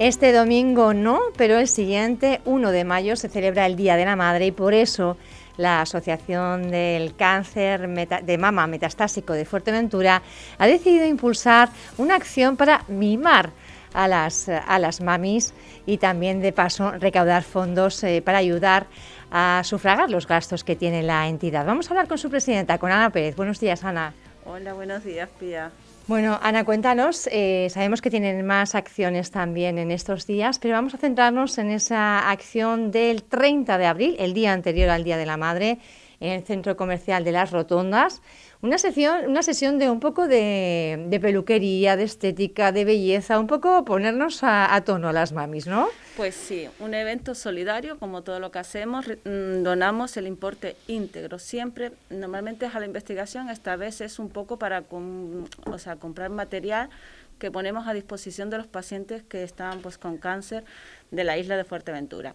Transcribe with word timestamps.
Este 0.00 0.32
domingo 0.32 0.94
no, 0.94 1.20
pero 1.36 1.58
el 1.58 1.68
siguiente, 1.68 2.40
1 2.46 2.72
de 2.72 2.84
mayo, 2.84 3.16
se 3.16 3.28
celebra 3.28 3.66
el 3.66 3.76
Día 3.76 3.96
de 3.96 4.06
la 4.06 4.16
Madre 4.16 4.46
y 4.46 4.50
por 4.50 4.72
eso 4.72 5.18
la 5.60 5.82
Asociación 5.82 6.70
del 6.70 7.14
Cáncer 7.14 7.88
de 7.88 8.38
Mama 8.38 8.66
Metastásico 8.66 9.34
de 9.34 9.44
Fuerteventura 9.44 10.22
ha 10.58 10.66
decidido 10.66 11.06
impulsar 11.06 11.68
una 11.98 12.16
acción 12.16 12.56
para 12.56 12.82
mimar 12.88 13.50
a 13.92 14.08
las, 14.08 14.48
a 14.48 14.78
las 14.78 15.00
mamis 15.00 15.52
y 15.84 15.98
también 15.98 16.40
de 16.40 16.52
paso 16.52 16.92
recaudar 16.92 17.42
fondos 17.42 18.02
eh, 18.04 18.22
para 18.22 18.38
ayudar 18.38 18.86
a 19.30 19.62
sufragar 19.64 20.10
los 20.10 20.26
gastos 20.26 20.64
que 20.64 20.76
tiene 20.76 21.02
la 21.02 21.28
entidad. 21.28 21.66
Vamos 21.66 21.88
a 21.88 21.90
hablar 21.90 22.08
con 22.08 22.18
su 22.18 22.30
presidenta, 22.30 22.78
con 22.78 22.90
Ana 22.90 23.10
Pérez. 23.10 23.36
Buenos 23.36 23.60
días, 23.60 23.84
Ana. 23.84 24.14
Hola, 24.44 24.72
buenos 24.72 25.04
días, 25.04 25.28
Pía. 25.38 25.70
Bueno, 26.06 26.40
Ana, 26.42 26.64
cuéntanos, 26.64 27.28
eh, 27.30 27.68
sabemos 27.70 28.02
que 28.02 28.10
tienen 28.10 28.44
más 28.44 28.74
acciones 28.74 29.30
también 29.30 29.78
en 29.78 29.92
estos 29.92 30.26
días, 30.26 30.58
pero 30.58 30.74
vamos 30.74 30.94
a 30.94 30.98
centrarnos 30.98 31.56
en 31.58 31.70
esa 31.70 32.30
acción 32.30 32.90
del 32.90 33.22
30 33.22 33.78
de 33.78 33.86
abril, 33.86 34.16
el 34.18 34.34
día 34.34 34.52
anterior 34.52 34.90
al 34.90 35.04
Día 35.04 35.16
de 35.16 35.26
la 35.26 35.36
Madre, 35.36 35.78
en 36.20 36.32
el 36.32 36.44
Centro 36.44 36.76
Comercial 36.76 37.24
de 37.24 37.32
las 37.32 37.50
Rotondas. 37.50 38.20
Una 38.62 38.76
sesión, 38.76 39.26
una 39.26 39.42
sesión 39.42 39.78
de 39.78 39.88
un 39.88 40.00
poco 40.00 40.28
de, 40.28 41.18
peluquería, 41.20 41.96
de 41.96 42.04
estética, 42.04 42.72
de 42.72 42.84
belleza, 42.84 43.38
un 43.38 43.46
poco 43.46 43.86
ponernos 43.86 44.40
a, 44.42 44.80
tono 44.84 45.08
a 45.08 45.12
las 45.14 45.32
mamis, 45.32 45.66
¿no? 45.66 45.88
Pues 46.18 46.34
sí, 46.34 46.68
un 46.78 46.92
evento 46.92 47.34
solidario, 47.34 47.98
como 47.98 48.20
todo 48.20 48.38
lo 48.38 48.50
que 48.50 48.58
hacemos, 48.58 49.06
mm, 49.08 49.62
donamos 49.62 50.14
el 50.18 50.26
importe 50.26 50.76
íntegro. 50.88 51.38
Siempre, 51.38 51.92
normalmente 52.10 52.66
es 52.66 52.74
a 52.74 52.80
la 52.80 52.86
investigación, 52.86 53.48
esta 53.48 53.76
vez 53.76 54.02
es 54.02 54.18
un 54.18 54.28
poco 54.28 54.58
para 54.58 54.84
o 54.90 55.78
sea, 55.78 55.96
comprar 55.96 56.28
material 56.28 56.90
que 57.38 57.50
ponemos 57.50 57.88
a 57.88 57.94
disposición 57.94 58.50
de 58.50 58.58
los 58.58 58.66
pacientes 58.66 59.22
que 59.22 59.42
están 59.42 59.80
pues, 59.80 59.96
con 59.96 60.18
cáncer 60.18 60.64
de 61.10 61.24
la 61.24 61.38
isla 61.38 61.56
de 61.56 61.64
Fuerteventura. 61.64 62.34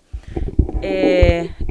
Eh, 0.81 1.24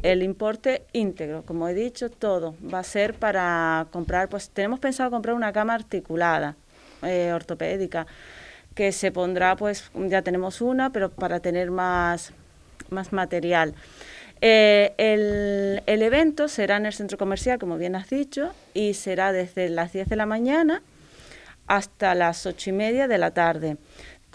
el 0.05 0.22
importe 0.22 0.84
íntegro, 0.92 1.44
como 1.47 1.66
he 1.66 1.72
dicho, 1.72 2.10
todo 2.10 2.55
va 2.72 2.80
a 2.80 2.84
ser 2.84 3.14
para 3.14 3.86
comprar, 3.91 4.28
pues 4.28 4.50
tenemos 4.50 4.78
pensado 4.78 5.11
comprar 5.11 5.34
una 5.34 5.50
cama 5.50 5.72
articulada, 5.72 6.56
eh, 7.02 7.33
ortopédica, 7.33 8.06
que 8.74 8.92
se 8.92 9.11
pondrá, 9.11 9.56
pues 9.56 9.91
ya 9.94 10.20
tenemos 10.20 10.61
una, 10.61 10.92
pero 10.92 11.08
para 11.08 11.41
tener 11.41 11.70
más, 11.70 12.33
más 12.91 13.14
material. 13.14 13.74
Eh, 14.42 14.92
el, 14.98 15.83
el, 15.86 16.02
evento 16.02 16.48
será 16.48 16.77
en 16.77 16.84
el 16.84 16.92
centro 16.92 17.16
comercial, 17.16 17.58
como 17.58 17.78
bien 17.78 17.96
has 17.96 18.11
dicho, 18.11 18.52
y 18.74 18.92
será 18.92 19.33
desde 19.33 19.70
las 19.70 19.94
10 19.94 20.11
de 20.11 20.16
la 20.16 20.27
mañana 20.27 20.83
hasta 21.66 22.14
las 22.14 22.44
8 22.44 22.68
y 22.68 22.72
media 22.74 23.08
de 23.08 23.16
la 23.16 23.30
tarde. 23.30 23.78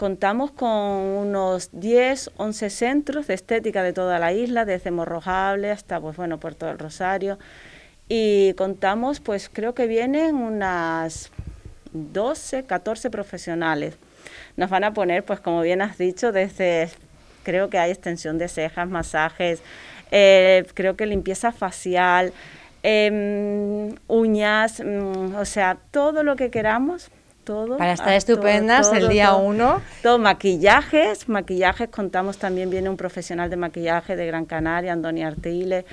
Contamos 0.00 0.50
con 0.50 0.70
unos 0.70 1.68
10, 1.72 2.30
11 2.38 2.70
centros 2.70 3.26
de 3.26 3.34
estética 3.34 3.82
de 3.82 3.92
toda 3.92 4.18
la 4.18 4.32
isla, 4.32 4.64
desde 4.64 4.90
Morrojable 4.90 5.70
hasta 5.70 6.00
pues 6.00 6.16
bueno, 6.16 6.40
Puerto 6.40 6.64
del 6.64 6.78
Rosario. 6.78 7.38
Y 8.08 8.54
contamos, 8.54 9.20
pues 9.20 9.50
creo 9.52 9.74
que 9.74 9.86
vienen 9.86 10.36
unas 10.36 11.30
12, 11.92 12.64
14 12.64 13.10
profesionales. 13.10 13.98
Nos 14.56 14.70
van 14.70 14.84
a 14.84 14.94
poner, 14.94 15.22
pues 15.22 15.40
como 15.40 15.60
bien 15.60 15.82
has 15.82 15.98
dicho, 15.98 16.32
desde, 16.32 16.88
creo 17.42 17.68
que 17.68 17.76
hay 17.76 17.90
extensión 17.90 18.38
de 18.38 18.48
cejas, 18.48 18.88
masajes, 18.88 19.60
eh, 20.10 20.64
creo 20.72 20.96
que 20.96 21.04
limpieza 21.04 21.52
facial, 21.52 22.32
em, 22.82 23.96
uñas, 24.08 24.80
mm, 24.82 25.34
o 25.34 25.44
sea, 25.44 25.76
todo 25.90 26.22
lo 26.22 26.36
que 26.36 26.50
queramos 26.50 27.10
para 27.44 27.92
estar 27.92 28.12
estupendas 28.14 28.92
el 28.92 29.08
día 29.08 29.34
uno. 29.34 29.80
Todo, 30.02 30.18
maquillajes, 30.18 31.28
maquillajes, 31.28 31.88
contamos 31.88 32.38
también, 32.38 32.70
viene 32.70 32.88
un 32.88 32.96
profesional 32.96 33.50
de 33.50 33.56
maquillaje 33.56 34.16
de 34.16 34.26
Gran 34.26 34.44
Canaria, 34.44 34.92
Andoni 34.92 35.22
Artile. 35.22 35.84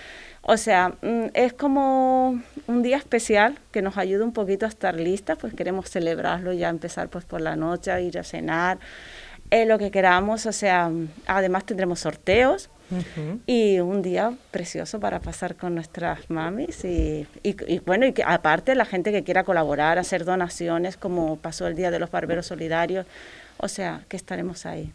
O 0.41 0.57
sea, 0.57 0.93
mm, 1.01 1.25
es 1.33 1.53
como 1.53 2.41
un 2.67 2.81
día 2.81 2.97
especial 2.97 3.57
que 3.71 3.81
nos 3.81 3.97
ayuda 3.97 4.23
un 4.23 4.33
poquito 4.33 4.65
a 4.65 4.69
estar 4.69 4.95
listas, 4.95 5.37
pues 5.37 5.53
queremos 5.53 5.89
celebrarlo 5.89 6.53
ya 6.53 6.69
empezar 6.69 7.09
pues 7.09 7.25
por 7.25 7.41
la 7.41 7.55
noche, 7.55 8.01
ir 8.01 8.17
a 8.17 8.23
cenar, 8.23 8.79
eh, 9.49 9.65
lo 9.65 9.77
que 9.77 9.91
queramos, 9.91 10.45
o 10.45 10.51
sea, 10.51 10.91
además 11.25 11.65
tendremos 11.65 11.99
sorteos, 11.99 12.69
y 13.45 13.79
un 13.79 14.01
día 14.01 14.33
precioso 14.51 14.99
para 14.99 15.19
pasar 15.19 15.55
con 15.55 15.75
nuestras 15.75 16.29
mamis 16.29 16.83
y, 16.85 17.27
y, 17.43 17.79
bueno, 17.79 18.05
y 18.05 18.13
que 18.13 18.23
aparte 18.23 18.75
la 18.75 18.85
gente 18.85 19.11
que 19.11 19.23
quiera 19.23 19.43
colaborar, 19.43 19.99
hacer 19.99 20.25
donaciones 20.25 20.97
como 20.97 21.37
pasó 21.37 21.67
el 21.67 21.75
Día 21.75 21.91
de 21.91 21.99
los 21.99 22.11
Barberos 22.11 22.47
Solidarios, 22.47 23.05
o 23.57 23.67
sea, 23.67 24.01
que 24.07 24.17
estaremos 24.17 24.65
ahí. 24.65 24.91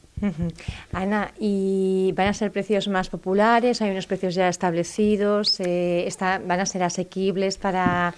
Ana, 0.92 1.32
¿y 1.38 2.12
van 2.14 2.28
a 2.28 2.34
ser 2.34 2.52
precios 2.52 2.86
más 2.86 3.08
populares? 3.08 3.82
¿Hay 3.82 3.90
unos 3.90 4.06
precios 4.06 4.36
ya 4.36 4.48
establecidos? 4.48 5.58
Eh, 5.60 6.06
está, 6.06 6.38
¿Van 6.38 6.60
a 6.60 6.66
ser 6.66 6.84
asequibles 6.84 7.58
para 7.58 8.14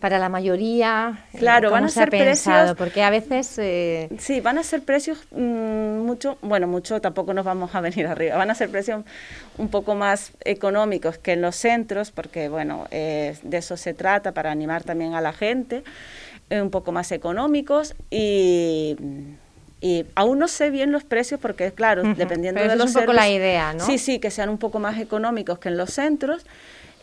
para 0.00 0.18
la 0.18 0.28
mayoría. 0.28 1.24
Eh, 1.32 1.38
claro, 1.38 1.70
van 1.70 1.84
a 1.84 1.88
ser 1.88 2.10
precios. 2.10 2.74
Porque 2.76 3.02
a 3.02 3.10
veces. 3.10 3.58
Eh, 3.58 4.08
sí, 4.18 4.40
van 4.40 4.58
a 4.58 4.62
ser 4.62 4.82
precios 4.82 5.26
mm, 5.30 5.98
mucho, 6.00 6.38
bueno, 6.42 6.66
mucho 6.66 7.00
tampoco 7.00 7.32
nos 7.32 7.44
vamos 7.44 7.74
a 7.74 7.80
venir 7.82 8.06
arriba. 8.06 8.36
Van 8.36 8.50
a 8.50 8.54
ser 8.54 8.70
precios 8.70 9.04
un 9.58 9.68
poco 9.68 9.94
más 9.94 10.32
económicos 10.44 11.18
que 11.18 11.32
en 11.32 11.42
los 11.42 11.56
centros, 11.56 12.10
porque, 12.10 12.48
bueno, 12.48 12.86
de 12.90 13.36
eso 13.52 13.76
se 13.76 13.94
trata 13.94 14.32
para 14.32 14.50
animar 14.50 14.84
también 14.84 15.14
a 15.14 15.20
la 15.20 15.32
gente, 15.32 15.82
eh, 16.50 16.60
un 16.60 16.70
poco 16.70 16.92
más 16.92 17.12
económicos 17.12 17.94
y. 18.10 18.96
Y 19.78 20.06
aún 20.14 20.38
no 20.38 20.48
sé 20.48 20.70
bien 20.70 20.90
los 20.90 21.04
precios 21.04 21.38
porque, 21.38 21.70
claro, 21.70 22.02
dependiendo 22.14 22.62
de 22.62 22.74
los 22.76 22.88
es 22.88 22.96
un 22.96 23.02
poco 23.02 23.12
la 23.12 23.28
idea, 23.28 23.74
¿no? 23.74 23.84
Sí, 23.84 23.98
sí, 23.98 24.18
que 24.18 24.30
sean 24.30 24.48
un 24.48 24.56
poco 24.56 24.78
más 24.78 24.98
económicos 24.98 25.58
que 25.58 25.68
en 25.68 25.76
los 25.76 25.90
centros 25.90 26.46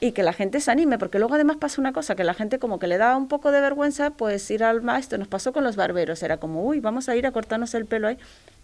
y 0.03 0.12
que 0.12 0.22
la 0.22 0.34
gente 0.34 0.59
se 0.59 0.69
anime, 0.69 0.97
porque 0.97 1.18
luego 1.18 1.36
además 1.36 1.56
pasa 1.56 1.80
una 1.80 1.94
cosa, 1.94 2.14
que 2.16 2.25
la 2.25 2.34
gente 2.34 2.59
como 2.59 2.78
que 2.78 2.88
le 2.88 2.97
da 2.97 3.16
un 3.16 3.30
poco 3.30 3.53
de 3.53 3.62
vergüenza, 3.62 4.09
pues 4.09 4.52
ir 4.52 4.62
al 4.62 4.81
maestro, 4.81 5.18
nos 5.18 5.30
pasó 5.30 5.53
con 5.53 5.64
los 5.64 5.78
barberos, 5.78 6.22
era 6.24 6.36
como, 6.36 6.62
uy, 6.66 6.81
vamos 6.81 7.08
a 7.08 7.16
ir 7.16 7.25
a 7.25 7.31
cortarnos 7.31 7.74
el 7.74 7.86
pelo 7.86 8.09
ahí, 8.09 8.18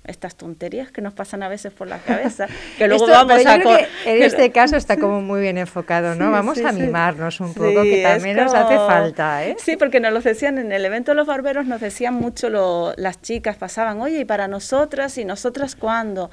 estas 0.04 0.36
tonterías 0.36 0.92
que 0.92 1.02
nos 1.02 1.14
pasan 1.14 1.42
a 1.42 1.48
veces 1.48 1.72
por 1.72 1.88
la 1.88 2.00
cabeza, 2.00 2.48
que 2.78 2.90
luego 2.90 3.08
vamos 3.08 3.46
a... 3.46 3.56
en 3.56 4.22
este 4.22 4.52
caso 4.52 4.76
está 4.76 4.98
como 4.98 5.22
muy 5.22 5.40
bien 5.40 5.58
enfocado, 5.58 6.14
¿no? 6.14 6.30
vamos 6.30 6.60
a 6.60 6.74
mimarnos 6.74 7.40
un 7.40 7.54
poco, 7.54 7.84
que 7.84 8.04
también 8.04 8.36
nos 8.36 8.54
hace 8.54 8.76
falta, 8.76 9.46
¿eh? 9.46 9.56
Sí, 9.60 9.78
porque 9.78 10.02
nos 10.02 10.12
lo 10.12 10.20
decían 10.20 10.58
en 10.58 10.74
el 10.74 10.84
evento 10.84 11.12
de 11.12 11.16
los 11.16 11.28
barberos, 11.28 11.66
nos 11.66 11.80
decían 11.80 12.16
mucho 12.16 12.50
lo, 12.50 12.94
las 12.98 13.22
chicas, 13.22 13.56
pasaban, 13.56 14.02
oye, 14.02 14.20
¿y 14.20 14.26
para 14.26 14.50
nosotras? 14.50 15.18
¿Y 15.18 15.24
nosotras 15.24 15.78
cuándo? 15.78 16.32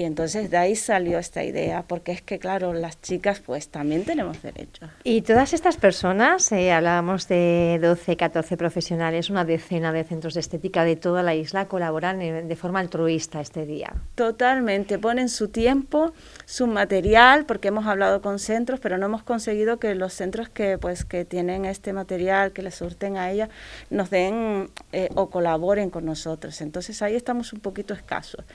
Y 0.00 0.04
entonces 0.04 0.50
de 0.50 0.56
ahí 0.56 0.76
salió 0.76 1.18
esta 1.18 1.44
idea, 1.44 1.84
porque 1.86 2.12
es 2.12 2.22
que, 2.22 2.38
claro, 2.38 2.72
las 2.72 3.02
chicas 3.02 3.40
pues 3.40 3.68
también 3.68 4.06
tenemos 4.06 4.40
derechos. 4.40 4.88
Y 5.04 5.20
todas 5.20 5.52
estas 5.52 5.76
personas, 5.76 6.50
eh, 6.52 6.72
hablábamos 6.72 7.28
de 7.28 7.78
12, 7.82 8.16
14 8.16 8.56
profesionales, 8.56 9.28
una 9.28 9.44
decena 9.44 9.92
de 9.92 10.04
centros 10.04 10.32
de 10.32 10.40
estética 10.40 10.84
de 10.84 10.96
toda 10.96 11.22
la 11.22 11.34
isla, 11.34 11.68
colaboran 11.68 12.18
de 12.18 12.56
forma 12.56 12.80
altruista 12.80 13.42
este 13.42 13.66
día. 13.66 13.92
Totalmente, 14.14 14.98
ponen 14.98 15.28
su 15.28 15.48
tiempo, 15.48 16.14
su 16.46 16.66
material, 16.66 17.44
porque 17.44 17.68
hemos 17.68 17.84
hablado 17.84 18.22
con 18.22 18.38
centros, 18.38 18.80
pero 18.80 18.96
no 18.96 19.04
hemos 19.04 19.22
conseguido 19.22 19.78
que 19.78 19.94
los 19.94 20.14
centros 20.14 20.48
que, 20.48 20.78
pues, 20.78 21.04
que 21.04 21.26
tienen 21.26 21.66
este 21.66 21.92
material, 21.92 22.52
que 22.52 22.62
les 22.62 22.74
surten 22.74 23.18
a 23.18 23.30
ella, 23.30 23.50
nos 23.90 24.08
den 24.08 24.70
eh, 24.92 25.10
o 25.14 25.28
colaboren 25.28 25.90
con 25.90 26.06
nosotros. 26.06 26.62
Entonces 26.62 27.02
ahí 27.02 27.16
estamos 27.16 27.52
un 27.52 27.60
poquito 27.60 27.92
escasos 27.92 28.46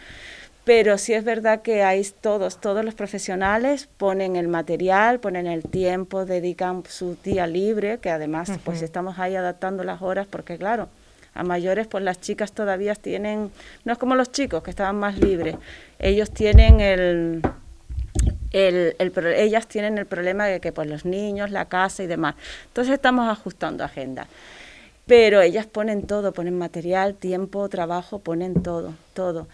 pero 0.65 0.97
sí 0.97 1.13
es 1.13 1.23
verdad 1.23 1.61
que 1.61 1.83
hay 1.83 2.03
todos, 2.21 2.59
todos 2.59 2.83
los 2.83 2.95
profesionales 2.95 3.87
ponen 3.97 4.35
el 4.35 4.47
material, 4.47 5.19
ponen 5.19 5.45
el 5.45 5.63
tiempo, 5.63 6.25
dedican 6.25 6.83
su 6.89 7.15
día 7.23 7.45
libre, 7.45 7.99
que 7.99 8.09
además 8.09 8.51
pues 8.63 8.81
estamos 8.81 9.19
ahí 9.19 9.35
adaptando 9.35 9.83
las 9.83 10.01
horas 10.01 10.27
porque 10.27 10.57
claro, 10.57 10.89
a 11.35 11.43
mayores 11.43 11.85
pues 11.85 12.03
las 12.03 12.19
chicas 12.19 12.51
todavía 12.51 12.95
tienen, 12.95 13.51
no 13.83 13.93
es 13.93 13.99
como 13.99 14.15
los 14.15 14.31
chicos 14.31 14.63
que 14.63 14.71
estaban 14.71 14.95
más 14.95 15.19
libres, 15.19 15.55
ellos 15.99 16.31
tienen 16.31 16.79
el, 16.79 17.41
el, 18.51 18.95
ellas 19.35 19.67
tienen 19.67 19.99
el 19.99 20.07
problema 20.07 20.45
de 20.47 20.59
que 20.59 20.71
pues 20.71 20.89
los 20.89 21.05
niños, 21.05 21.51
la 21.51 21.65
casa 21.65 22.03
y 22.03 22.07
demás. 22.07 22.35
Entonces 22.67 22.93
estamos 22.93 23.29
ajustando 23.29 23.83
agenda. 23.83 24.27
Pero 25.07 25.41
ellas 25.41 25.67
ponen 25.67 26.07
todo, 26.07 26.33
ponen 26.33 26.57
material, 26.57 27.13
tiempo, 27.13 27.69
trabajo, 27.69 28.19
ponen 28.19 28.63
todo, 28.63 28.93
todo. 29.13 29.47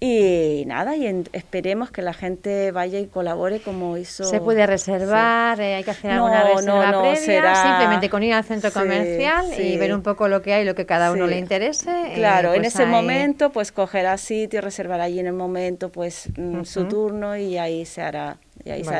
Y 0.00 0.64
nada, 0.66 0.96
y 0.96 1.24
esperemos 1.32 1.90
que 1.90 2.00
la 2.00 2.14
gente 2.14 2.72
vaya 2.72 2.98
y 2.98 3.06
colabore 3.06 3.60
como 3.60 3.98
hizo. 3.98 4.24
Se 4.24 4.40
puede 4.40 4.66
reservar, 4.66 5.60
eh, 5.60 5.74
hay 5.74 5.84
que 5.84 5.90
hacer 5.90 6.12
alguna 6.12 6.42
reserva 6.42 6.92
no, 6.92 7.00
previa, 7.02 7.54
simplemente 7.54 8.08
con 8.08 8.22
ir 8.22 8.32
al 8.32 8.44
centro 8.44 8.72
comercial 8.72 9.46
y 9.58 9.76
ver 9.76 9.94
un 9.94 10.02
poco 10.02 10.28
lo 10.28 10.40
que 10.40 10.54
hay, 10.54 10.64
lo 10.64 10.74
que 10.74 10.86
cada 10.86 11.12
uno 11.12 11.26
le 11.26 11.38
interese. 11.38 11.90
Eh, 11.90 12.14
claro, 12.14 12.54
en 12.54 12.62
pues 12.62 12.74
ese 12.74 12.86
momento, 12.86 13.50
pues 13.50 13.72
coger 13.72 14.06
a 14.06 14.16
sitio, 14.16 14.62
reservar 14.62 15.00
allí 15.00 15.20
en 15.20 15.26
el 15.26 15.34
momento, 15.34 15.90
pues 15.90 16.28
mm, 16.36 16.64
su 16.64 16.84
turno 16.88 17.36
y 17.36 17.58
ahí 17.58 17.84
se 17.84 18.00
hará 18.00 18.38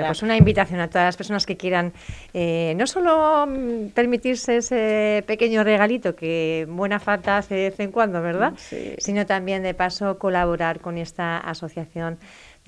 pues 0.07 0.23
una 0.23 0.37
invitación 0.37 0.81
a 0.81 0.89
todas 0.89 1.07
las 1.07 1.17
personas 1.17 1.47
que 1.47 1.57
quieran 1.57 1.93
eh, 2.35 2.75
no 2.77 2.87
solo 2.87 3.47
mm, 3.47 3.89
permitirse 3.89 4.57
ese 4.59 5.25
pequeño 5.27 5.65
regalito 5.65 6.15
que 6.15 6.67
buena 6.69 6.99
falta 6.99 7.39
hace 7.39 7.55
de 7.55 7.71
vez 7.71 7.81
en 7.81 7.93
cuando, 7.93 8.23
¿verdad? 8.23 8.55
Sino 8.99 9.27
también 9.27 9.63
de 9.63 9.75
paso 9.75 10.19
colaborar 10.19 10.81
con 10.81 10.99
esta 10.99 11.39
asociación 11.39 12.19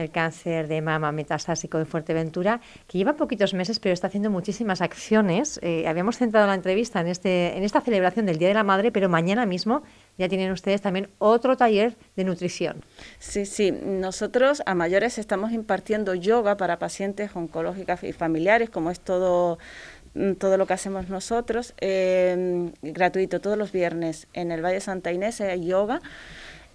del 0.01 0.11
cáncer 0.11 0.67
de 0.67 0.81
mama 0.81 1.13
metastásico 1.13 1.79
de 1.79 1.85
Fuerteventura, 1.85 2.61
que 2.87 2.99
lleva 2.99 3.15
poquitos 3.15 3.55
meses, 3.55 3.79
pero 3.79 3.93
está 3.93 4.07
haciendo 4.07 4.31
muchísimas 4.31 4.81
acciones. 4.81 5.61
Eh, 5.63 5.87
habíamos 5.87 6.17
centrado 6.17 6.47
la 6.47 6.55
entrevista 6.55 7.01
en, 7.01 7.09
este, 7.09 7.57
en 7.57 7.63
esta 7.63 7.81
celebración 7.81 8.27
del 8.27 8.39
Día 8.39 8.49
de 8.49 8.55
la 8.55 8.65
Madre, 8.65 8.91
pero 8.93 9.09
mañana 9.09 9.47
mismo 9.47 9.83
ya 10.21 10.29
tienen 10.29 10.53
ustedes 10.53 10.83
también 10.83 11.09
otro 11.19 11.57
taller 11.57 11.97
de 12.15 12.25
nutrición. 12.25 12.85
Sí, 13.19 13.47
sí. 13.47 13.73
Nosotros 13.73 14.63
a 14.67 14.75
mayores 14.75 15.19
estamos 15.19 15.53
impartiendo 15.53 16.15
yoga 16.15 16.59
para 16.59 16.79
pacientes 16.79 17.31
oncológicas 17.35 18.05
y 18.05 18.13
familiares, 18.13 18.69
como 18.69 18.91
es 18.91 19.01
todo 19.01 19.59
mm, 20.15 20.35
todo 20.35 20.59
lo 20.59 20.67
que 20.67 20.75
hacemos 20.75 21.09
nosotros, 21.09 21.75
eh, 21.81 22.71
gratuito 22.83 23.41
todos 23.41 23.57
los 23.57 23.73
viernes 23.73 24.29
en 24.35 24.53
el 24.53 24.63
Valle 24.63 24.81
Santa 24.81 25.11
Inés 25.11 25.41
hay 25.41 25.65
yoga 25.67 26.03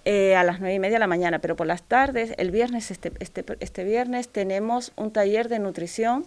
eh, 0.06 0.36
a 0.36 0.44
las 0.44 0.60
nueve 0.60 0.76
y 0.76 0.80
media 0.80 0.96
de 0.96 1.00
la 1.00 1.08
mañana, 1.08 1.40
pero 1.40 1.56
por 1.56 1.68
las 1.68 1.84
tardes, 1.84 2.34
el 2.38 2.52
viernes, 2.52 2.92
este, 2.92 3.12
este, 3.20 3.46
este 3.60 3.84
viernes, 3.84 4.28
tenemos 4.30 4.92
un 4.96 5.12
taller 5.12 5.50
de 5.50 5.60
nutrición 5.60 6.26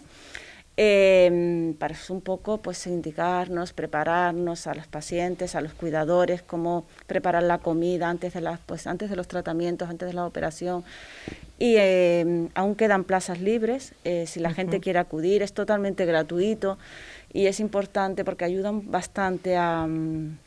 eh, 0.81 1.75
para 1.77 1.93
un 2.07 2.21
poco 2.21 2.59
pues 2.59 2.87
indicarnos, 2.87 3.73
prepararnos 3.73 4.65
a 4.65 4.73
los 4.73 4.87
pacientes, 4.87 5.53
a 5.55 5.59
los 5.59 5.73
cuidadores, 5.73 6.41
cómo 6.41 6.85
preparar 7.05 7.43
la 7.43 7.57
comida 7.57 8.09
antes 8.09 8.33
de 8.33 8.39
las, 8.39 8.61
pues 8.61 8.87
antes 8.87 9.09
de 9.09 9.17
los 9.17 9.27
tratamientos, 9.27 9.89
antes 9.89 10.07
de 10.07 10.13
la 10.13 10.25
operación. 10.25 10.85
Y 11.57 11.75
em, 11.77 12.47
aún 12.55 12.75
quedan 12.75 13.03
plazas 13.03 13.41
libres, 13.41 13.93
eh, 14.05 14.25
si 14.25 14.39
la 14.39 14.53
gente 14.53 14.79
quiere 14.79 14.99
acudir, 14.99 15.41
es 15.43 15.51
totalmente 15.51 16.05
gratuito 16.05 16.77
y 17.33 17.47
es 17.47 17.59
importante 17.59 18.23
porque 18.23 18.45
ayudan 18.45 18.89
bastante 18.89 19.57
a 19.57 19.85
mm, 19.85 20.37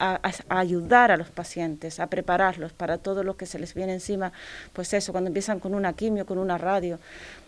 a, 0.00 0.20
ayudar 0.48 1.10
a 1.10 1.16
los 1.16 1.28
pacientes, 1.28 2.00
a 2.00 2.08
prepararlos 2.08 2.72
para 2.72 2.98
todo 2.98 3.22
lo 3.22 3.36
que 3.36 3.46
se 3.46 3.58
les 3.58 3.74
viene 3.74 3.92
encima, 3.92 4.32
pues 4.72 4.92
eso, 4.94 5.12
cuando 5.12 5.28
empiezan 5.28 5.60
con 5.60 5.74
una 5.74 5.92
quimio, 5.92 6.24
con 6.26 6.38
una 6.38 6.56
radio, 6.58 6.98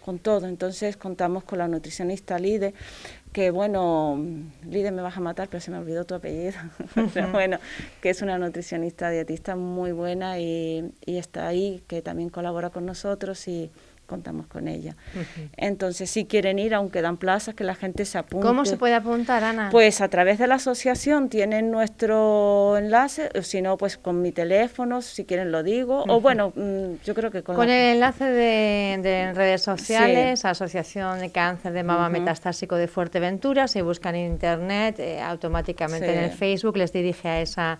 con 0.04 0.18
todo. 0.18 0.46
Entonces 0.46 0.96
contamos 0.96 1.44
con 1.44 1.58
la 1.58 1.68
nutricionista 1.68 2.38
Lide, 2.38 2.74
que 3.32 3.50
bueno, 3.50 4.22
Lide 4.68 4.92
me 4.92 5.00
vas 5.00 5.16
a 5.16 5.20
matar, 5.20 5.48
pero 5.48 5.60
se 5.60 5.70
me 5.70 5.78
olvidó 5.78 6.04
tu 6.04 6.14
apellido, 6.14 6.58
pero 7.14 7.32
bueno, 7.32 7.58
que 8.02 8.10
es 8.10 8.20
una 8.20 8.38
nutricionista 8.38 9.10
dietista 9.10 9.56
muy 9.56 9.92
buena 9.92 10.38
y, 10.38 10.92
y 11.06 11.16
está 11.16 11.48
ahí, 11.48 11.82
que 11.88 12.02
también 12.02 12.28
colabora 12.28 12.70
con 12.70 12.84
nosotros 12.84 13.48
y 13.48 13.70
contamos 14.12 14.46
con 14.46 14.68
ella. 14.68 14.94
Entonces, 15.56 16.10
si 16.10 16.26
quieren 16.26 16.58
ir, 16.58 16.74
aunque 16.74 17.00
dan 17.00 17.16
plazas, 17.16 17.54
que 17.54 17.64
la 17.64 17.74
gente 17.74 18.04
se 18.04 18.18
apunte. 18.18 18.46
¿Cómo 18.46 18.66
se 18.66 18.76
puede 18.76 18.94
apuntar, 18.94 19.42
Ana? 19.42 19.70
Pues 19.72 20.02
a 20.02 20.08
través 20.08 20.38
de 20.38 20.46
la 20.46 20.56
asociación 20.56 21.30
tienen 21.30 21.70
nuestro 21.70 22.76
enlace, 22.76 23.30
o 23.34 23.40
si 23.40 23.62
no, 23.62 23.78
pues 23.78 23.96
con 23.96 24.20
mi 24.20 24.30
teléfono, 24.30 25.00
si 25.00 25.24
quieren 25.24 25.50
lo 25.50 25.62
digo, 25.62 26.04
o 26.06 26.20
bueno, 26.20 26.52
mm, 26.54 27.02
yo 27.06 27.14
creo 27.14 27.30
que 27.30 27.42
con... 27.42 27.56
Con 27.56 27.70
el 27.70 27.94
enlace 27.94 28.24
de, 28.26 29.32
redes 29.34 29.62
sociales, 29.62 30.44
Asociación 30.44 31.20
de 31.20 31.30
Cáncer 31.30 31.72
de 31.72 31.82
Mama 31.82 32.10
Metastásico 32.10 32.76
de 32.76 32.88
Fuerteventura, 32.88 33.66
si 33.66 33.80
buscan 33.80 34.14
en 34.14 34.32
Internet, 34.32 34.98
eh, 34.98 35.22
automáticamente 35.22 36.12
en 36.12 36.24
el 36.24 36.32
Facebook 36.32 36.76
les 36.76 36.92
dirige 36.92 37.28
a 37.28 37.40
esa, 37.40 37.78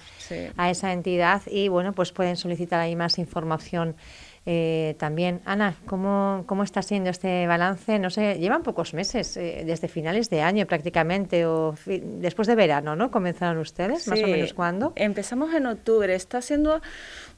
a 0.57 0.71
esa 0.71 0.93
entidad 0.95 1.43
y 1.47 1.69
bueno, 1.69 1.93
pues 1.93 2.11
pueden 2.11 2.37
solicitar 2.37 2.81
ahí 2.81 2.97
más 2.97 3.19
información 3.19 3.97
eh, 4.45 4.97
también, 4.99 5.41
Ana, 5.45 5.77
¿cómo, 5.87 6.43
¿cómo 6.47 6.65
está 6.65 6.83
siendo 6.83 7.11
este 7.11 7.47
balance? 7.47 8.01
No 8.01 8.11
sé, 8.11 8.41
llevan 8.41 8.65
pocos 8.65 8.93
meses, 8.93 9.37
eh, 9.37 9.63
desde 9.65 9.87
finales 9.87 10.31
de 10.31 10.43
año 10.43 10.67
prácticamente, 10.67 11.47
o 11.47 11.77
después 11.87 12.49
de 12.49 12.57
verano, 12.57 12.97
¿no? 12.97 13.13
¿Comenzaron 13.13 13.59
ustedes? 13.59 14.09
¿Más 14.09 14.21
o 14.21 14.27
menos 14.27 14.53
cuándo? 14.53 14.93
Empezamos 14.97 15.55
en 15.55 15.67
octubre, 15.67 16.13
está 16.15 16.43
siendo 16.43 16.83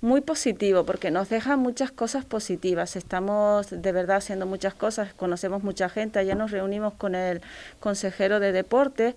muy 0.00 0.22
positivo 0.22 0.84
porque 0.84 1.10
nos 1.10 1.28
deja 1.28 1.58
muchas 1.58 1.92
cosas 1.92 2.24
positivas. 2.24 2.96
Estamos 2.96 3.68
de 3.70 3.92
verdad 3.92 4.16
haciendo 4.16 4.46
muchas 4.46 4.72
cosas, 4.72 5.12
conocemos 5.12 5.62
mucha 5.62 5.90
gente, 5.90 6.20
ayer 6.20 6.36
nos 6.36 6.52
reunimos 6.52 6.94
con 6.94 7.14
el 7.14 7.42
consejero 7.80 8.40
de 8.40 8.52
deporte 8.52 9.14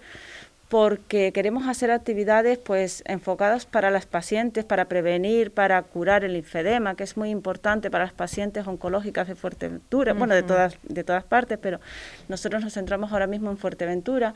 porque 0.70 1.32
queremos 1.32 1.68
hacer 1.68 1.92
actividades 1.92 2.58
pues 2.58 3.02
enfocadas 3.06 3.66
para 3.66 3.90
las 3.90 4.06
pacientes, 4.06 4.66
para 4.66 4.86
prevenir, 4.86 5.52
para 5.52 5.82
curar 5.82 6.24
el 6.26 6.34
linfedema, 6.34 6.96
que 6.96 7.04
es 7.04 7.16
muy 7.16 7.30
importante 7.30 7.90
para 7.90 8.06
las 8.06 8.14
pacientes 8.14 8.68
oncológicas 8.68 9.28
de 9.28 9.36
Fuerteventura, 9.36 10.14
bueno, 10.14 10.36
de 10.36 10.44
todas 10.44 10.78
de 10.84 11.04
todas 11.04 11.24
partes, 11.24 11.58
pero 11.62 11.80
nosotros 12.28 12.62
nos 12.62 12.74
centramos 12.74 13.14
ahora 13.14 13.28
mismo 13.28 13.50
en 13.50 13.58
Fuerteventura 13.58 14.34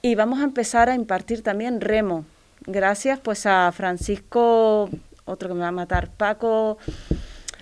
y 0.00 0.14
vamos 0.14 0.40
a 0.40 0.44
empezar 0.44 0.88
a 0.88 0.94
impartir 0.94 1.42
también 1.42 1.80
remo. 1.80 2.24
Gracias 2.66 3.18
pues 3.20 3.44
a 3.44 3.70
Francisco, 3.72 4.88
otro 5.26 5.48
que 5.48 5.54
me 5.54 5.60
va 5.60 5.68
a 5.68 5.72
matar, 5.72 6.08
Paco 6.10 6.78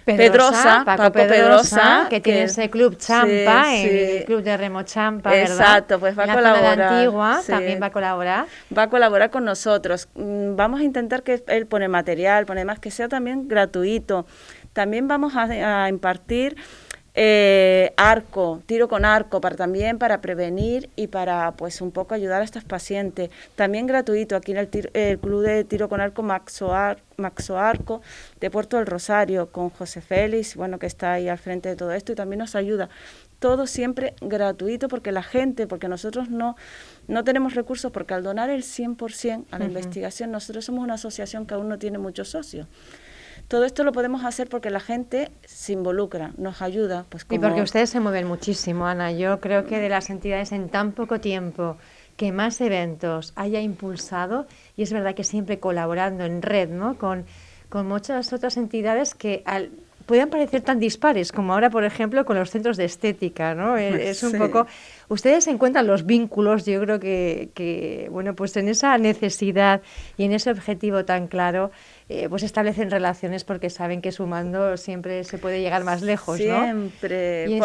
Pedrosa, 0.05 0.83
Paco, 0.85 1.13
Pedrosa, 1.13 2.07
que, 2.11 2.21
tiene 2.21 2.45
ese 2.45 2.71
club 2.71 2.97
Champa, 2.97 3.75
el 3.75 4.25
club 4.25 4.43
de 4.43 4.57
remo 4.57 4.83
Champa, 4.83 5.31
¿verdad? 5.31 5.51
Exacto, 5.51 6.01
pues 6.01 6.19
va 6.19 6.25
a 6.25 6.35
colaborar. 6.35 6.81
Antigua 6.81 7.41
también 7.47 7.81
va 7.81 7.87
a 7.87 7.93
colaborar. 7.93 8.47
Va 8.77 8.83
a 8.83 8.91
colaborar 8.91 9.31
con 9.31 9.45
nosotros. 9.45 10.09
Mm, 10.15 10.57
vamos 10.57 10.81
a 10.81 10.85
intentar 10.85 11.23
que 11.23 11.43
él 11.47 11.67
pone 11.67 11.89
material, 11.89 12.47
pone 12.47 12.65
más 12.65 12.79
que 12.79 12.91
sea 12.91 13.09
también 13.09 13.49
gratuito. 13.49 14.27
También 14.73 15.07
vamos 15.07 15.35
a 15.37 15.89
impartir 15.89 16.57
eh, 17.15 17.62
arco, 17.97 18.63
tiro 18.67 18.89
con 18.89 19.05
arco, 19.05 19.41
para 19.41 19.57
también 19.57 19.99
para 19.99 20.21
prevenir 20.21 20.91
y 20.97 21.07
para 21.09 21.53
pues 21.53 21.81
un 21.81 21.91
poco 21.91 22.15
ayudar 22.15 22.43
a 22.43 22.45
estos 22.45 22.65
pacientes. 22.65 23.31
También 23.57 23.87
gratuito 23.87 24.37
aquí 24.37 24.53
en 24.53 24.59
el, 24.59 25.19
Club 25.19 25.43
de 25.43 25.65
Tiro 25.65 25.89
con 25.89 26.01
Arco 26.01 26.23
Maxo, 26.23 26.73
Maxo, 27.17 27.59
Arco 27.59 28.03
de 28.41 28.51
Puerto 28.51 28.77
del 28.77 28.87
Rosario 28.87 29.51
con 29.51 29.71
José 29.71 30.01
Félix, 30.01 30.57
bueno, 30.57 30.79
que 30.79 30.87
está 30.87 31.13
ahí 31.13 31.29
al 31.29 31.39
frente 31.39 31.69
de 31.69 31.77
todo 31.77 31.93
esto 31.93 32.13
y 32.13 32.15
también 32.15 32.39
nos 32.39 32.55
ayuda. 32.55 32.89
Todo 33.39 33.67
siempre 33.67 34.15
gratuito 34.21 34.89
porque 34.89 35.11
la 35.11 35.23
gente, 35.23 35.67
porque 35.67 35.89
nosotros 35.89 36.31
no, 36.31 36.57
no 37.09 37.25
tenemos 37.25 37.55
recursos, 37.55 37.91
porque 37.91 38.15
al 38.15 38.23
donar 38.23 38.51
el 38.51 38.63
100% 38.63 39.47
a 39.51 39.59
la 39.59 39.65
investigación, 39.65 40.31
nosotros 40.31 40.65
somos 40.65 40.85
una 40.85 40.95
asociación 40.95 41.47
que 41.47 41.55
aún 41.55 41.69
no 41.69 41.79
tiene 41.79 41.99
muchos 41.99 42.29
socios. 42.29 42.69
Todo 43.53 43.67
esto 43.67 43.85
lo 43.85 43.93
podemos 43.93 44.25
hacer 44.25 44.49
porque 44.49 44.71
la 44.71 44.81
gente 44.81 45.31
se 45.45 45.75
involucra, 45.75 46.31
nos 46.39 46.63
ayuda. 46.63 47.05
Pues 47.11 47.27
Y 47.29 47.39
porque 47.39 47.61
ustedes 47.61 47.91
se 47.91 48.01
mueven 48.01 48.27
muchísimo, 48.27 48.87
Ana. 48.87 49.13
Yo 49.13 49.41
creo 49.41 49.67
que 49.67 49.79
de 49.79 49.91
las 49.91 50.09
entidades 50.09 50.53
en 50.53 50.71
tan 50.71 50.93
poco 50.93 51.21
tiempo 51.21 51.77
que 52.17 52.33
más 52.33 52.63
eventos 52.63 53.35
haya 53.37 53.61
impulsado, 53.61 54.47
y 54.75 54.85
es 54.85 54.91
verdad 54.91 55.15
que 55.15 55.23
siempre 55.23 55.61
colaborando 55.61 56.25
en 56.25 56.41
red, 56.41 56.71
¿no? 56.71 56.97
Con, 56.97 57.27
con 57.69 57.87
muchas 57.87 58.33
otras 58.33 58.57
entidades 58.57 59.15
que 59.15 59.43
al, 59.45 59.71
puedan 60.07 60.31
parecer 60.31 60.63
tan 60.63 60.79
dispares 60.79 61.31
como 61.31 61.53
ahora, 61.53 61.69
por 61.69 61.85
ejemplo, 61.85 62.25
con 62.25 62.39
los 62.39 62.51
centros 62.51 62.79
de 62.79 62.87
estética, 62.87 63.55
¿no? 63.55 63.77
Es, 63.77 64.23
un 64.23 64.33
poco... 64.39 64.67
Ustedes 65.13 65.47
encuentran 65.47 65.87
los 65.87 66.07
vínculos, 66.07 66.65
yo 66.65 66.81
creo 66.81 66.99
que, 66.99 67.51
que, 67.55 68.09
bueno, 68.11 68.35
pues 68.35 68.57
en 68.57 68.69
esa 68.69 68.97
necesidad 68.97 69.83
y 70.17 70.25
en 70.25 70.33
ese 70.33 70.51
objetivo 70.51 71.05
tan 71.05 71.27
claro 71.27 71.71
eh, 72.15 72.29
pues 72.29 72.43
establecen 72.43 72.91
relaciones 72.91 73.43
porque 73.43 73.71
saben 73.71 74.03
que 74.03 74.13
sumando 74.13 74.77
siempre 74.77 75.25
se 75.25 75.39
puede 75.39 75.61
llegar 75.61 75.83
más 75.85 76.03
lejos, 76.03 76.39
¿no? 76.41 76.63
Siempre. 76.63 77.59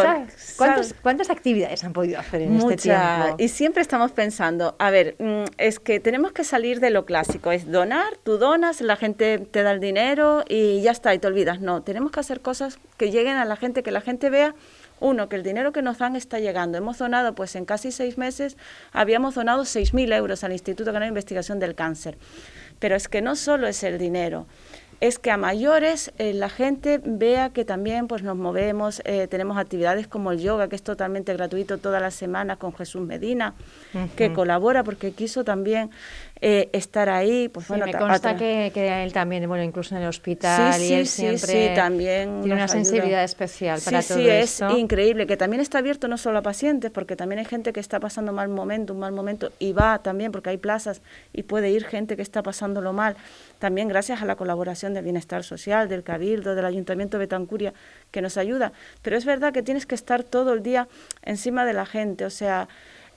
¿cuántas, 1.01 1.29
actividades 1.29 1.83
han 1.83 1.91
podido 1.91 2.19
hacer 2.19 2.43
en 2.43 2.55
este 2.55 2.77
tiempo? 2.77 3.35
Y 3.37 3.49
siempre 3.49 3.81
estamos 3.81 4.11
pensando, 4.11 4.75
a 4.79 4.89
ver, 4.89 5.15
mm, 5.19 5.43
es 5.57 5.79
que 5.79 5.99
tenemos 5.99 6.31
que 6.31 6.43
salir 6.43 6.79
de 6.79 6.91
lo 6.91 7.05
clásico, 7.05 7.51
es 7.51 7.69
donar, 7.69 8.17
tú 8.23 8.37
donas, 8.37 8.79
la 8.81 8.95
gente 8.95 9.39
te 9.39 9.63
da 9.63 9.71
el 9.71 9.79
dinero 9.79 10.43
y 10.47 10.81
ya 10.81 10.91
está, 10.91 11.13
y 11.13 11.19
te 11.19 11.27
olvidas. 11.27 11.59
No, 11.59 11.81
tenemos 11.81 12.11
que 12.11 12.19
hacer 12.19 12.41
cosas 12.41 12.77
que 12.97 13.09
lleguen 13.09 13.37
a 13.37 13.45
la 13.45 13.55
gente, 13.55 13.83
que 13.83 13.91
la 13.91 14.01
gente 14.01 14.29
vea 14.29 14.53
uno, 14.99 15.29
que 15.29 15.35
el 15.35 15.43
dinero 15.43 15.71
que 15.71 15.81
nos 15.81 15.97
dan 15.97 16.15
está 16.15 16.39
llegando. 16.39 16.77
Hemos 16.77 16.97
donado, 16.97 17.35
pues 17.35 17.55
en 17.55 17.65
casi 17.65 17.91
seis 17.91 18.17
meses, 18.17 18.57
habíamos 18.91 19.35
donado 19.35 19.63
6.000 19.63 20.13
euros 20.15 20.43
al 20.43 20.51
Instituto 20.51 20.91
Canario 20.91 21.07
de 21.07 21.09
Investigación 21.09 21.59
del 21.59 21.75
Cáncer. 21.75 22.17
Pero 22.79 22.95
es 22.95 23.07
que 23.07 23.21
no 23.21 23.35
solo 23.35 23.67
es 23.67 23.83
el 23.83 23.97
dinero, 23.97 24.45
es 24.99 25.19
que 25.19 25.29
a 25.29 25.37
mayores 25.37 26.11
eh, 26.17 26.33
la 26.33 26.49
gente 26.49 26.99
vea 27.03 27.51
que 27.51 27.65
también 27.65 28.07
pues 28.07 28.23
nos 28.23 28.35
movemos, 28.35 29.01
eh, 29.05 29.27
tenemos 29.27 29.57
actividades 29.57 30.07
como 30.07 30.31
el 30.31 30.39
yoga, 30.39 30.69
que 30.69 30.75
es 30.75 30.81
totalmente 30.81 31.33
gratuito 31.33 31.77
toda 31.77 31.99
la 31.99 32.09
semana 32.09 32.55
con 32.55 32.73
Jesús 32.73 33.01
Medina, 33.01 33.53
que 34.15 34.33
colabora 34.33 34.83
porque 34.83 35.11
quiso 35.11 35.43
también 35.43 35.91
eh, 36.41 36.69
estar 36.73 37.09
ahí. 37.09 37.49
Pues 37.49 37.67
bueno, 37.67 37.85
me 37.85 37.93
consta 37.93 38.35
que, 38.35 38.71
que, 38.73 39.03
él 39.03 39.13
también, 39.13 39.47
bueno, 39.47 39.63
incluso 39.63 39.95
en 39.95 40.01
el 40.01 40.07
hospital 40.07 40.73
sí, 40.73 40.83
y 40.83 40.87
sí, 40.87 40.93
él 40.93 41.07
sí, 41.07 41.21
siempre 41.21 41.75
también 41.75 42.41
tiene 42.41 42.55
una 42.55 42.67
sensibilidad 42.67 43.23
especial 43.23 43.79
para 43.83 44.01
todo 44.03 44.17
sí, 44.17 44.27
esto. 44.27 44.69
es 44.69 44.77
increíble, 44.77 45.25
que 45.25 45.37
también 45.37 45.61
está 45.61 45.79
abierto 45.79 46.07
no 46.07 46.17
solo 46.17 46.39
a 46.39 46.41
pacientes, 46.41 46.91
porque 46.91 47.15
también 47.15 47.39
hay 47.39 47.45
gente 47.45 47.73
que 47.73 47.79
está 47.79 47.99
pasando 47.99 48.33
mal 48.33 48.49
momento, 48.49 48.93
un 48.93 48.99
mal 48.99 49.11
momento, 49.11 49.51
y 49.59 49.73
va 49.73 49.99
también, 49.99 50.31
porque 50.31 50.49
hay 50.51 50.57
plazas 50.57 51.01
y 51.33 51.43
puede 51.43 51.69
ir 51.71 51.85
gente 51.85 52.15
que 52.15 52.21
está 52.21 52.43
pasándolo 52.43 52.93
mal, 52.93 53.15
también 53.59 53.87
gracias 53.87 54.21
a 54.21 54.25
la 54.25 54.35
colaboración 54.35 54.93
del 54.93 55.03
Bienestar 55.03 55.43
Social, 55.43 55.89
del 55.89 56.03
Cabildo, 56.03 56.55
del 56.55 56.65
Ayuntamiento 56.65 57.17
de 57.17 57.25
Betancuria, 57.25 57.73
que 58.11 58.21
nos 58.21 58.37
ayuda. 58.37 58.71
Pero 59.01 59.17
es 59.17 59.25
verdad 59.25 59.53
que 59.53 59.63
tienes 59.63 59.85
que 59.85 59.95
estar 59.95 60.23
todo 60.23 60.53
el 60.53 60.61
día 60.61 60.87
encima 61.23 61.65
de 61.65 61.73
la 61.73 61.85
gente, 61.85 62.25
o 62.25 62.29
sea, 62.29 62.67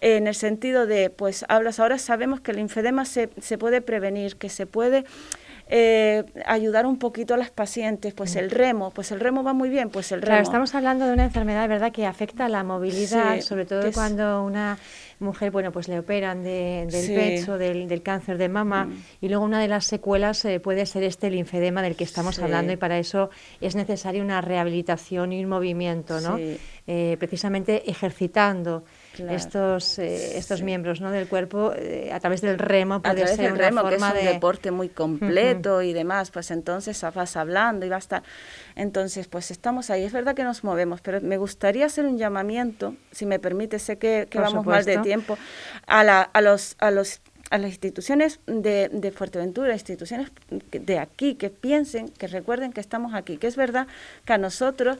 en 0.00 0.26
el 0.26 0.34
sentido 0.34 0.86
de, 0.86 1.10
pues 1.10 1.44
hablas, 1.48 1.80
ahora 1.80 1.98
sabemos 1.98 2.40
que 2.40 2.52
el 2.52 2.58
infedema 2.58 3.04
se, 3.04 3.30
se 3.40 3.58
puede 3.58 3.80
prevenir, 3.80 4.36
que 4.36 4.48
se 4.48 4.66
puede 4.66 5.04
eh, 5.72 6.24
ayudar 6.46 6.84
un 6.84 6.98
poquito 6.98 7.34
a 7.34 7.36
las 7.36 7.50
pacientes, 7.52 8.12
pues 8.12 8.34
el 8.34 8.50
remo, 8.50 8.90
pues 8.90 9.12
el 9.12 9.20
remo 9.20 9.44
va 9.44 9.52
muy 9.52 9.68
bien, 9.68 9.88
pues 9.88 10.10
el 10.10 10.20
remo. 10.20 10.30
Claro, 10.30 10.42
estamos 10.42 10.74
hablando 10.74 11.06
de 11.06 11.12
una 11.12 11.22
enfermedad, 11.22 11.68
¿verdad?, 11.68 11.92
que 11.92 12.06
afecta 12.06 12.48
la 12.48 12.64
movilidad, 12.64 13.40
sobre 13.40 13.66
todo 13.66 13.92
cuando 13.92 14.42
una 14.42 14.78
mujer, 15.20 15.52
bueno, 15.52 15.70
pues 15.70 15.86
le 15.86 16.00
operan 16.00 16.42
de, 16.42 16.88
del 16.90 17.14
pecho, 17.14 17.56
del, 17.56 17.86
del, 17.86 18.02
cáncer 18.02 18.36
de 18.36 18.48
mama, 18.48 18.86
mm. 18.86 19.04
y 19.20 19.28
luego 19.28 19.44
una 19.44 19.60
de 19.60 19.68
las 19.68 19.84
secuelas 19.84 20.44
eh, 20.44 20.58
puede 20.58 20.86
ser 20.86 21.04
este 21.04 21.30
linfedema 21.30 21.82
del 21.82 21.94
que 21.94 22.02
estamos 22.02 22.40
hablando, 22.40 22.72
y 22.72 22.76
para 22.76 22.98
eso 22.98 23.30
es 23.60 23.76
necesaria 23.76 24.22
una 24.22 24.40
rehabilitación 24.40 25.32
y 25.32 25.44
un 25.44 25.48
movimiento, 25.48 26.20
¿no? 26.20 26.36
Eh, 26.86 27.16
precisamente 27.20 27.88
ejercitando 27.88 28.82
estos 29.18 29.98
eh, 29.98 30.38
estos 30.38 30.62
miembros 30.62 31.00
¿no? 31.00 31.10
del 31.10 31.28
cuerpo 31.28 31.72
eh, 31.74 32.10
a 32.12 32.20
través 32.20 32.40
del 32.40 32.58
remo 32.58 33.02
puede 33.02 33.26
ser 33.26 33.52
una 33.52 33.58
remo, 33.58 33.80
forma 33.82 34.12
que 34.12 34.20
es 34.20 34.26
un 34.26 34.32
deporte 34.34 34.70
muy 34.70 34.88
completo 34.88 35.82
y 35.82 35.92
demás 35.92 36.30
pues 36.30 36.50
entonces 36.50 37.04
vas 37.14 37.36
hablando 37.36 37.86
y 37.86 37.88
va 37.88 37.96
a 37.96 37.98
estar. 38.00 38.22
Entonces 38.76 39.28
pues 39.28 39.50
estamos 39.50 39.90
ahí. 39.90 40.04
Es 40.04 40.12
verdad 40.12 40.34
que 40.34 40.44
nos 40.44 40.64
movemos 40.64 41.00
pero 41.00 41.20
me 41.20 41.36
gustaría 41.36 41.86
hacer 41.86 42.06
un 42.06 42.18
llamamiento 42.18 42.94
si 43.10 43.26
me 43.26 43.38
permite. 43.38 43.78
Sé 43.78 43.98
que, 43.98 44.28
que 44.30 44.38
vamos 44.38 44.64
mal 44.64 44.84
de 44.84 44.98
tiempo. 44.98 45.36
A, 45.86 46.04
la, 46.04 46.22
a 46.22 46.40
los 46.40 46.76
a 46.78 46.90
los 46.90 47.20
a 47.50 47.58
las 47.58 47.70
instituciones 47.70 48.38
de, 48.46 48.88
de, 48.92 49.10
Fuerteventura, 49.10 49.72
instituciones 49.72 50.30
de 50.70 50.98
aquí, 50.98 51.34
que 51.34 51.50
piensen, 51.50 52.08
que 52.08 52.28
recuerden 52.28 52.72
que 52.72 52.80
estamos 52.80 53.12
aquí, 53.12 53.36
que 53.36 53.48
es 53.48 53.56
verdad 53.56 53.88
que 54.24 54.32
a 54.32 54.38
nosotros 54.38 54.98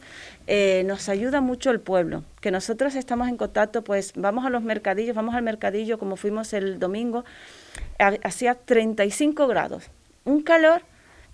eh, 0.49 0.83
nos 0.85 1.09
ayuda 1.09 1.41
mucho 1.41 1.71
el 1.71 1.79
pueblo, 1.81 2.25
que 2.41 2.51
nosotros 2.51 2.97
estamos 2.97 3.29
en 3.29 3.37
contacto, 3.37 3.83
pues 3.83 4.13
vamos 4.17 4.45
a 4.45 4.51
los 4.51 4.65
mercadillos, 4.65 5.15
vamos 5.15 5.37
al 5.37 5.43
mercadillo 5.43 5.99
como 5.99 6.17
fuimos 6.17 6.53
el 6.53 6.81
domingo, 6.81 7.25
hacía 8.25 8.57
35 8.57 9.47
grados, 9.47 9.85
un 10.25 10.43
calor 10.43 10.83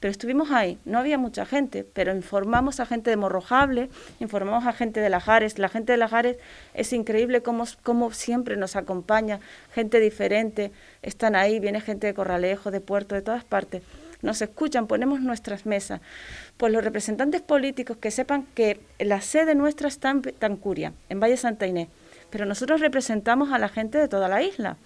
pero 0.00 0.10
estuvimos 0.10 0.50
ahí, 0.50 0.78
no 0.84 0.98
había 0.98 1.18
mucha 1.18 1.46
gente, 1.46 1.84
pero 1.84 2.14
informamos 2.14 2.80
a 2.80 2.86
gente 2.86 3.10
de 3.10 3.16
Morrojable, 3.16 3.88
informamos 4.20 4.66
a 4.66 4.72
gente 4.72 5.00
de 5.00 5.10
Lajares, 5.10 5.58
la 5.58 5.68
gente 5.68 5.92
de 5.92 5.98
Lajares 5.98 6.36
es 6.74 6.92
increíble 6.92 7.42
cómo, 7.42 7.64
cómo 7.82 8.12
siempre 8.12 8.56
nos 8.56 8.76
acompaña, 8.76 9.40
gente 9.72 10.00
diferente, 10.00 10.72
están 11.02 11.36
ahí, 11.36 11.60
viene 11.60 11.80
gente 11.80 12.06
de 12.06 12.14
Corralejo, 12.14 12.70
de 12.70 12.80
Puerto, 12.80 13.14
de 13.14 13.22
todas 13.22 13.44
partes, 13.44 13.82
nos 14.22 14.40
escuchan, 14.42 14.86
ponemos 14.86 15.20
nuestras 15.20 15.66
mesas. 15.66 16.00
Pues 16.56 16.72
los 16.72 16.82
representantes 16.82 17.42
políticos 17.42 17.98
que 17.98 18.10
sepan 18.10 18.46
que 18.54 18.80
la 18.98 19.20
sede 19.20 19.54
nuestra 19.54 19.88
está 19.88 20.10
en 20.10 20.22
Tancuria, 20.22 20.92
en 21.08 21.20
Valle 21.20 21.36
Santa 21.36 21.66
Inés, 21.66 21.88
pero 22.30 22.46
nosotros 22.46 22.80
representamos 22.80 23.52
a 23.52 23.58
la 23.58 23.68
gente 23.68 23.98
de 23.98 24.08
toda 24.08 24.28
la 24.28 24.42
isla 24.42 24.76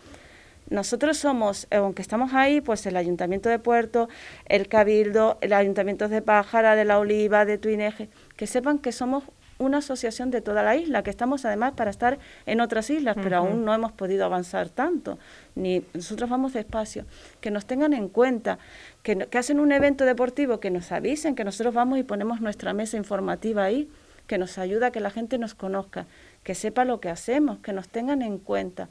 nosotros 0.71 1.19
somos, 1.19 1.67
eh, 1.71 1.77
aunque 1.77 2.01
estamos 2.01 2.33
ahí, 2.33 2.61
pues 2.61 2.87
el 2.87 2.97
Ayuntamiento 2.97 3.49
de 3.49 3.59
Puerto, 3.59 4.09
el 4.47 4.69
Cabildo, 4.69 5.37
el 5.41 5.53
Ayuntamiento 5.53 6.09
de 6.09 6.23
Pájara, 6.23 6.77
de 6.77 6.85
La 6.85 6.99
Oliva, 6.99 7.45
de 7.45 7.59
Tuineje, 7.59 8.09
que 8.37 8.47
sepan 8.47 8.79
que 8.79 8.93
somos 8.93 9.25
una 9.59 9.79
asociación 9.79 10.31
de 10.31 10.41
toda 10.41 10.63
la 10.63 10.77
isla, 10.77 11.03
que 11.03 11.11
estamos 11.11 11.45
además 11.45 11.73
para 11.73 11.91
estar 11.91 12.19
en 12.47 12.61
otras 12.61 12.89
islas, 12.89 13.17
pero 13.23 13.37
aún 13.37 13.65
no 13.65 13.75
hemos 13.75 13.93
podido 13.93 14.25
avanzar 14.25 14.71
tanto, 14.71 15.19
ni 15.55 15.85
nosotros 15.93 16.31
vamos 16.31 16.55
despacio, 16.55 17.05
que 17.43 17.51
nos 17.51 17.67
tengan 17.67 17.93
en 17.93 18.09
cuenta, 18.09 18.59
que, 19.03 19.17
que 19.17 19.39
hacen 19.39 19.61
un 19.61 19.73
evento 19.73 20.07
deportivo, 20.07 20.61
que 20.61 20.71
nos 20.71 20.93
avisen, 20.93 21.35
que 21.35 21.45
nosotros 21.45 21.75
vamos 21.75 21.99
y 21.99 22.05
ponemos 22.05 22.41
nuestra 22.41 22.73
mesa 22.73 22.97
informativa 22.97 23.65
ahí, 23.65 23.91
que 24.27 24.39
nos 24.39 24.57
ayuda 24.57 24.87
a 24.87 24.91
que 24.93 25.01
la 25.01 25.11
gente 25.11 25.37
nos 25.37 25.55
conozca, 25.55 26.07
que 26.43 26.55
sepa 26.55 26.87
lo 26.87 27.01
que 27.01 27.11
hacemos, 27.11 27.59
que 27.59 27.75
nos 27.75 27.89
tengan 27.89 28.23
en 28.23 28.39
cuenta 28.39 28.89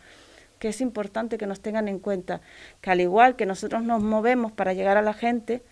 que 0.60 0.68
es 0.68 0.82
importante 0.82 1.38
que 1.38 1.48
nos 1.48 1.62
tengan 1.62 1.88
en 1.88 2.00
cuenta, 2.00 2.42
que 2.82 2.92
al 2.92 3.02
igual 3.02 3.36
que 3.36 3.46
nosotros 3.46 3.82
nos 3.84 4.04
movemos 4.04 4.52
para 4.52 4.74
llegar 4.74 4.98
a 4.98 5.02
la 5.02 5.14
gente, 5.14 5.64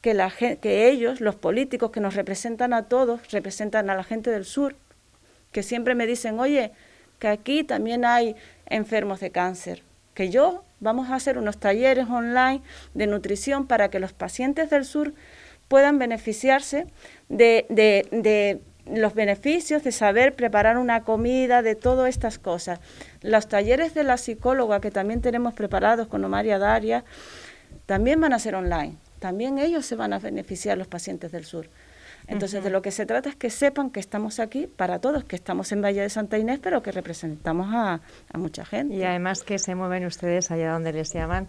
que, 0.00 0.14
la, 0.14 0.30
que 0.30 0.88
ellos, 0.88 1.20
los 1.20 1.36
políticos 1.36 1.90
que 1.90 2.00
nos 2.00 2.14
representan 2.14 2.72
a 2.72 2.88
todos, 2.88 3.30
representan 3.30 3.90
a 3.90 3.94
la 3.94 4.04
gente 4.04 4.30
del 4.30 4.44
sur, 4.44 4.76
que 5.52 5.62
siempre 5.62 5.94
me 5.94 6.06
dicen, 6.06 6.40
oye, 6.40 6.72
que 7.18 7.28
aquí 7.28 7.64
también 7.64 8.04
hay 8.04 8.34
enfermos 8.66 9.20
de 9.20 9.30
cáncer, 9.30 9.82
que 10.14 10.30
yo 10.30 10.64
vamos 10.80 11.10
a 11.10 11.14
hacer 11.14 11.38
unos 11.38 11.58
talleres 11.58 12.08
online 12.08 12.62
de 12.94 13.06
nutrición 13.06 13.66
para 13.66 13.88
que 13.88 14.00
los 14.00 14.12
pacientes 14.12 14.70
del 14.70 14.84
sur 14.84 15.14
puedan 15.68 15.98
beneficiarse 15.98 16.86
de, 17.28 17.66
de, 17.68 18.06
de 18.10 18.60
los 18.86 19.14
beneficios 19.14 19.82
de 19.82 19.92
saber 19.92 20.34
preparar 20.34 20.78
una 20.78 21.02
comida, 21.02 21.62
de 21.62 21.74
todas 21.74 22.08
estas 22.08 22.38
cosas. 22.38 22.80
Los 23.22 23.48
talleres 23.48 23.94
de 23.94 24.04
la 24.04 24.16
psicóloga 24.16 24.80
que 24.80 24.90
también 24.90 25.20
tenemos 25.20 25.54
preparados 25.54 26.08
con 26.08 26.24
Omaria 26.24 26.58
Daria, 26.58 27.04
también 27.86 28.20
van 28.20 28.32
a 28.32 28.38
ser 28.38 28.54
online. 28.54 28.96
También 29.18 29.58
ellos 29.58 29.86
se 29.86 29.96
van 29.96 30.12
a 30.12 30.18
beneficiar 30.18 30.76
los 30.76 30.86
pacientes 30.86 31.32
del 31.32 31.44
sur. 31.44 31.68
Entonces, 32.26 32.64
de 32.64 32.70
lo 32.70 32.80
que 32.80 32.90
se 32.90 33.04
trata 33.04 33.28
es 33.28 33.36
que 33.36 33.50
sepan 33.50 33.90
que 33.90 34.00
estamos 34.00 34.40
aquí 34.40 34.66
para 34.66 34.98
todos, 34.98 35.24
que 35.24 35.36
estamos 35.36 35.72
en 35.72 35.82
Valle 35.82 36.00
de 36.00 36.08
Santa 36.08 36.38
Inés, 36.38 36.58
pero 36.62 36.82
que 36.82 36.90
representamos 36.90 37.68
a, 37.74 38.00
a 38.32 38.38
mucha 38.38 38.64
gente. 38.64 38.94
Y 38.94 39.04
además 39.04 39.42
que 39.42 39.58
se 39.58 39.74
mueven 39.74 40.06
ustedes 40.06 40.50
allá 40.50 40.72
donde 40.72 40.92
les 40.92 41.12
llaman 41.12 41.48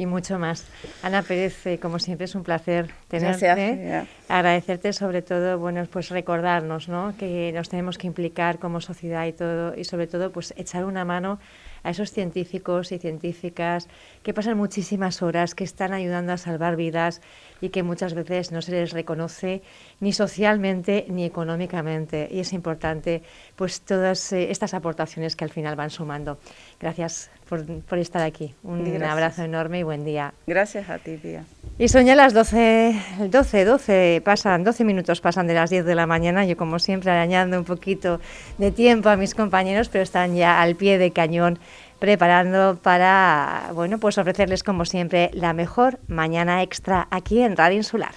y 0.00 0.06
mucho 0.06 0.38
más. 0.38 0.64
Ana 1.02 1.20
Pérez, 1.20 1.66
eh, 1.66 1.78
como 1.78 1.98
siempre 1.98 2.24
es 2.24 2.34
un 2.34 2.42
placer 2.42 2.90
tenerte. 3.08 4.06
Agradecerte 4.28 4.94
sobre 4.94 5.20
todo, 5.20 5.58
bueno, 5.58 5.86
pues 5.92 6.08
recordarnos, 6.08 6.88
¿no? 6.88 7.14
Que 7.18 7.52
nos 7.52 7.68
tenemos 7.68 7.98
que 7.98 8.06
implicar 8.06 8.58
como 8.58 8.80
sociedad 8.80 9.26
y 9.26 9.32
todo 9.32 9.76
y 9.76 9.84
sobre 9.84 10.06
todo 10.06 10.32
pues 10.32 10.54
echar 10.56 10.86
una 10.86 11.04
mano 11.04 11.38
a 11.82 11.90
esos 11.90 12.12
científicos 12.12 12.92
y 12.92 12.98
científicas 12.98 13.88
que 14.22 14.34
pasan 14.34 14.56
muchísimas 14.56 15.22
horas, 15.22 15.54
que 15.54 15.64
están 15.64 15.92
ayudando 15.92 16.32
a 16.32 16.36
salvar 16.36 16.76
vidas 16.76 17.20
y 17.60 17.68
que 17.68 17.82
muchas 17.82 18.14
veces 18.14 18.52
no 18.52 18.62
se 18.62 18.72
les 18.72 18.92
reconoce 18.92 19.62
ni 20.00 20.12
socialmente 20.12 21.06
ni 21.08 21.24
económicamente. 21.24 22.28
Y 22.30 22.40
es 22.40 22.52
importante 22.52 23.22
pues 23.56 23.82
todas 23.82 24.32
eh, 24.32 24.50
estas 24.50 24.72
aportaciones 24.72 25.36
que 25.36 25.44
al 25.44 25.50
final 25.50 25.76
van 25.76 25.90
sumando. 25.90 26.38
Gracias 26.78 27.30
por, 27.50 27.66
por 27.82 27.98
estar 27.98 28.22
aquí. 28.22 28.54
Un 28.62 29.02
abrazo 29.02 29.42
enorme 29.42 29.80
y 29.80 29.82
buen 29.82 30.04
día. 30.04 30.32
Gracias 30.46 30.88
a 30.88 30.98
ti, 30.98 31.16
tía. 31.16 31.44
Y 31.78 31.88
son 31.88 32.06
ya 32.06 32.14
las 32.14 32.32
12, 32.32 32.94
12, 33.28 33.64
12, 33.64 34.22
pasan, 34.24 34.62
12 34.64 34.84
minutos 34.84 35.20
pasan 35.20 35.46
de 35.48 35.54
las 35.54 35.68
10 35.68 35.84
de 35.84 35.94
la 35.96 36.06
mañana. 36.06 36.44
Yo, 36.44 36.56
como 36.56 36.78
siempre, 36.78 37.10
añadiendo 37.10 37.58
un 37.58 37.64
poquito 37.64 38.20
de 38.58 38.70
tiempo 38.70 39.08
a 39.08 39.16
mis 39.16 39.34
compañeros, 39.34 39.88
pero 39.88 40.04
están 40.04 40.36
ya 40.36 40.62
al 40.62 40.76
pie 40.76 40.98
de 40.98 41.10
cañón 41.10 41.58
preparando 41.98 42.78
para, 42.80 43.70
bueno, 43.74 43.98
pues 43.98 44.16
ofrecerles, 44.16 44.62
como 44.62 44.84
siempre, 44.84 45.30
la 45.34 45.52
mejor 45.52 45.98
mañana 46.06 46.62
extra 46.62 47.08
aquí 47.10 47.42
en 47.42 47.56
Radio 47.56 47.78
Insular. 47.78 48.12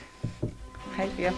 Ay, 0.97 1.11
Dios, 1.17 1.33